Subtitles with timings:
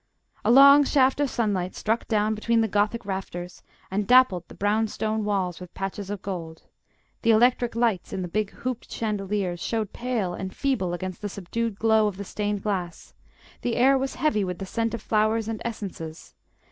[0.43, 3.61] A long shaft of sunlight struck down between the Gothic rafters,
[3.91, 6.63] and dappled the brown stone walls with patches of gold;
[7.21, 11.77] the electric lights in the big hooped chandeliers showed pale and feeble against the subdued
[11.77, 13.13] glow of the stained glass;
[13.61, 16.33] the air was heavy with the scent of flowers and essences.